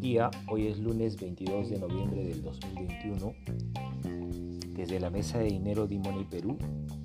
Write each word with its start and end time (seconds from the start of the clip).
día, 0.00 0.30
hoy 0.48 0.68
es 0.68 0.78
lunes 0.78 1.18
22 1.20 1.70
de 1.70 1.78
noviembre 1.78 2.24
del 2.24 2.42
2021. 2.42 3.34
Desde 4.76 5.00
la 5.00 5.10
Mesa 5.10 5.38
de 5.38 5.46
Dinero 5.46 5.86
de 5.86 5.98
Money 5.98 6.24
Perú 6.24 6.58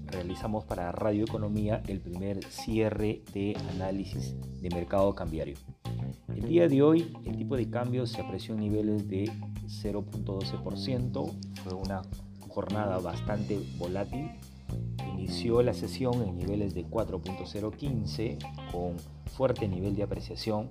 realizamos 0.08 0.66
para 0.66 0.92
Radio 0.92 1.24
Economía 1.24 1.82
el 1.88 2.00
primer 2.00 2.44
cierre 2.46 3.24
de 3.34 3.58
análisis 3.72 4.36
de 4.62 4.70
mercado 4.70 5.16
cambiario. 5.16 5.56
El 6.28 6.48
día 6.48 6.68
de 6.68 6.82
hoy 6.82 7.14
el 7.26 7.38
tipo 7.38 7.58
de 7.58 7.70
cambio 7.70 8.06
se 8.06 8.22
apreció 8.22 8.54
en 8.54 8.62
niveles 8.62 9.08
de 9.08 9.32
0.12%, 9.66 11.32
fue 11.64 11.74
una 11.74 12.02
jornada 12.48 13.00
bastante 13.00 13.60
volátil. 13.78 14.32
Inició 15.14 15.62
la 15.64 15.74
sesión 15.74 16.22
en 16.22 16.38
niveles 16.38 16.74
de 16.74 16.86
4.015 16.86 18.38
con 18.72 18.96
fuerte 19.34 19.68
nivel 19.68 19.96
de 19.96 20.04
apreciación 20.04 20.68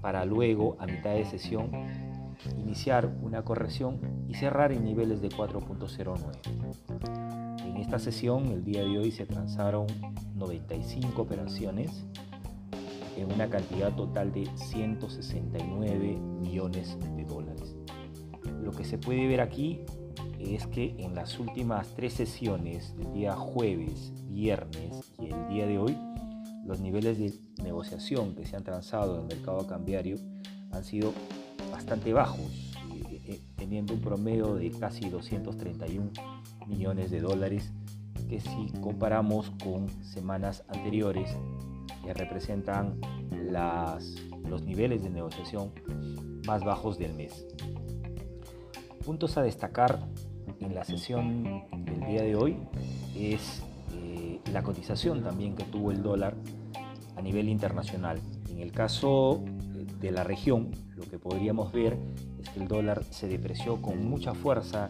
para 0.00 0.24
luego, 0.24 0.76
a 0.80 0.86
mitad 0.86 1.10
de 1.10 1.24
sesión, 1.24 1.70
iniciar 2.56 3.12
una 3.22 3.42
corrección 3.42 4.00
y 4.28 4.34
cerrar 4.34 4.72
en 4.72 4.84
niveles 4.84 5.20
de 5.20 5.28
4.09. 5.28 7.66
En 7.66 7.76
esta 7.76 7.98
sesión, 7.98 8.46
el 8.46 8.64
día 8.64 8.82
de 8.82 8.98
hoy, 8.98 9.10
se 9.10 9.26
transaron 9.26 9.86
95 10.34 11.22
operaciones 11.22 12.04
en 13.16 13.32
una 13.32 13.48
cantidad 13.48 13.94
total 13.94 14.32
de 14.32 14.46
169 14.56 16.18
millones 16.40 16.98
de 17.16 17.24
dólares. 17.24 17.76
Lo 18.62 18.72
que 18.72 18.84
se 18.84 18.98
puede 18.98 19.26
ver 19.26 19.40
aquí 19.40 19.80
es 20.38 20.66
que 20.66 20.94
en 20.98 21.14
las 21.14 21.38
últimas 21.38 21.94
tres 21.94 22.14
sesiones, 22.14 22.94
el 22.98 23.12
día 23.12 23.36
jueves, 23.36 24.12
viernes 24.28 25.12
y 25.18 25.26
el 25.26 25.48
día 25.48 25.66
de 25.66 25.78
hoy, 25.78 25.96
los 26.64 26.80
niveles 26.80 27.18
de 27.18 27.32
negociación 27.62 28.34
que 28.34 28.46
se 28.46 28.56
han 28.56 28.64
transado 28.64 29.16
en 29.16 29.22
el 29.22 29.36
mercado 29.36 29.66
cambiario 29.66 30.16
han 30.70 30.84
sido 30.84 31.12
bastante 31.70 32.12
bajos, 32.12 32.74
eh, 33.10 33.20
eh, 33.26 33.40
teniendo 33.56 33.94
un 33.94 34.00
promedio 34.00 34.54
de 34.54 34.70
casi 34.70 35.08
231 35.08 36.10
millones 36.66 37.10
de 37.10 37.20
dólares, 37.20 37.72
que 38.28 38.40
si 38.40 38.72
comparamos 38.80 39.50
con 39.62 39.88
semanas 40.04 40.64
anteriores, 40.68 41.30
que 42.04 42.14
representan 42.14 43.00
los 44.48 44.62
niveles 44.62 45.02
de 45.02 45.10
negociación 45.10 45.72
más 46.46 46.64
bajos 46.64 46.98
del 46.98 47.14
mes. 47.14 47.46
Puntos 49.04 49.36
a 49.36 49.42
destacar 49.42 49.98
en 50.60 50.74
la 50.74 50.84
sesión 50.84 51.64
del 51.84 52.00
día 52.00 52.22
de 52.22 52.36
hoy 52.36 52.56
es 53.16 53.62
la 54.52 54.62
cotización 54.62 55.22
también 55.22 55.54
que 55.56 55.64
tuvo 55.64 55.90
el 55.90 56.02
dólar 56.02 56.36
a 57.16 57.22
nivel 57.22 57.48
internacional. 57.48 58.20
En 58.50 58.60
el 58.60 58.72
caso 58.72 59.42
eh, 59.46 59.86
de 60.00 60.10
la 60.10 60.24
región, 60.24 60.70
lo 60.96 61.04
que 61.04 61.18
podríamos 61.18 61.72
ver 61.72 61.98
es 62.40 62.48
que 62.50 62.60
el 62.60 62.68
dólar 62.68 63.04
se 63.04 63.28
depreció 63.28 63.80
con 63.80 64.08
mucha 64.08 64.34
fuerza 64.34 64.88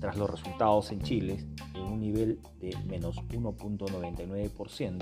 tras 0.00 0.16
los 0.16 0.30
resultados 0.30 0.92
en 0.92 1.00
Chile, 1.02 1.44
en 1.74 1.82
un 1.82 2.00
nivel 2.00 2.40
de 2.60 2.76
menos 2.86 3.16
1.99%, 3.16 5.00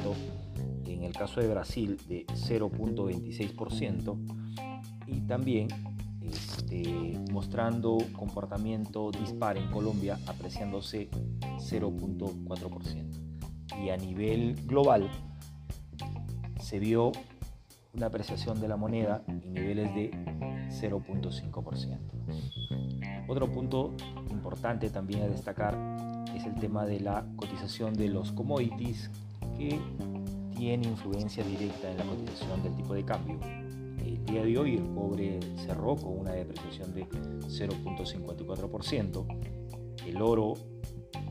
en 0.86 1.02
el 1.02 1.12
caso 1.12 1.40
de 1.40 1.48
Brasil 1.48 1.98
de 2.08 2.26
0.26% 2.26 4.16
y 5.06 5.20
también 5.22 5.68
este, 6.22 7.18
mostrando 7.30 7.98
comportamiento 8.16 9.10
dispar 9.10 9.56
en 9.58 9.70
Colombia 9.70 10.18
apreciándose 10.26 11.08
0.4%. 11.58 13.33
Y 13.82 13.90
a 13.90 13.96
nivel 13.96 14.54
global, 14.66 15.10
se 16.60 16.78
vio 16.78 17.10
una 17.94 18.06
apreciación 18.06 18.60
de 18.60 18.68
la 18.68 18.76
moneda 18.76 19.22
en 19.28 19.52
niveles 19.52 19.94
de 19.94 20.10
0.5%. 20.70 21.98
Otro 23.28 23.50
punto 23.50 23.94
importante 24.30 24.90
también 24.90 25.22
a 25.22 25.28
destacar 25.28 25.74
es 26.34 26.44
el 26.44 26.56
tema 26.56 26.84
de 26.84 27.00
la 27.00 27.24
cotización 27.36 27.94
de 27.94 28.08
los 28.08 28.32
commodities 28.32 29.10
que 29.56 29.80
tiene 30.56 30.88
influencia 30.88 31.44
directa 31.44 31.88
en 31.90 31.98
la 31.98 32.04
cotización 32.04 32.62
del 32.62 32.74
tipo 32.74 32.94
de 32.94 33.04
cambio. 33.04 33.38
El 33.98 34.24
día 34.26 34.42
de 34.42 34.58
hoy 34.58 34.76
el 34.76 34.84
cobre 34.94 35.40
cerró 35.56 35.96
con 35.96 36.18
una 36.18 36.32
depreciación 36.32 36.94
de 36.94 37.08
0.54%, 37.08 39.26
el 40.06 40.22
oro 40.22 40.54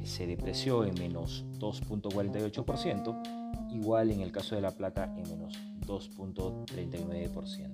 se 0.03 0.27
depreció 0.27 0.85
en 0.85 0.93
menos 0.95 1.45
2.48%, 1.59 3.71
igual 3.71 4.11
en 4.11 4.21
el 4.21 4.31
caso 4.31 4.55
de 4.55 4.61
La 4.61 4.71
Plata 4.71 5.13
en 5.17 5.29
menos 5.29 5.53
2.39%. 5.85 7.69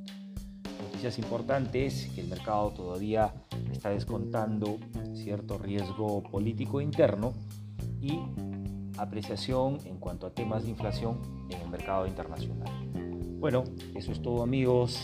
Noticias 0.82 1.20
importantes 1.20 2.10
que 2.16 2.22
el 2.22 2.28
mercado 2.28 2.72
todavía 2.72 3.34
está 3.72 3.90
descontando 3.90 4.80
cierto 5.14 5.58
riesgo 5.58 6.24
político 6.24 6.80
interno 6.80 7.34
y 8.02 8.18
apreciación 8.98 9.80
en 9.86 9.98
cuanto 9.98 10.28
a 10.28 10.34
temas 10.34 10.64
de 10.64 10.70
inflación 10.70 11.20
en 11.50 11.62
el 11.62 11.70
mercado 11.70 12.08
internacional. 12.08 12.70
Bueno, 13.40 13.64
eso 13.96 14.12
es 14.12 14.22
todo 14.22 14.44
amigos 14.44 15.00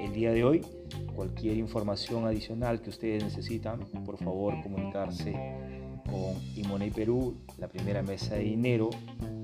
el 0.00 0.12
día 0.12 0.32
de 0.32 0.44
hoy. 0.44 0.77
Cualquier 1.18 1.56
información 1.56 2.26
adicional 2.26 2.80
que 2.80 2.90
ustedes 2.90 3.24
necesitan, 3.24 3.80
por 4.06 4.18
favor 4.18 4.54
comunicarse 4.62 5.32
con 6.04 6.36
Imoney 6.54 6.92
Perú, 6.92 7.36
la 7.58 7.66
primera 7.66 8.02
mesa 8.02 8.36
de 8.36 8.44
dinero 8.44 8.90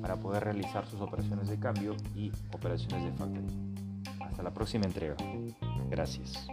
para 0.01 0.15
poder 0.15 0.45
realizar 0.45 0.87
sus 0.87 1.01
operaciones 1.01 1.49
de 1.49 1.59
cambio 1.59 1.97
y 2.15 2.31
operaciones 2.53 3.05
de 3.05 3.11
factoring. 3.19 3.75
Hasta 4.21 4.45
la 4.45 4.55
próxima 4.55 4.85
entrega. 4.85 5.17
Gracias. 5.91 6.47